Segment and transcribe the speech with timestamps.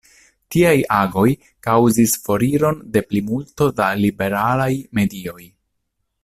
[0.53, 0.69] Tiaj
[0.99, 1.25] agoj
[1.67, 5.39] kaŭzis foriron de plimulto da liberalaj medioj.